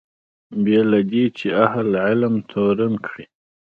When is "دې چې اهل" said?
1.11-1.89